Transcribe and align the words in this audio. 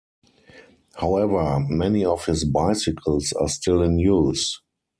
However, 0.99 1.63
many 1.69 2.03
of 2.03 2.25
his 2.25 2.43
bicycles 2.43 3.33
are 3.33 3.47
still 3.47 3.83
in 3.83 3.99
use. 3.99 4.59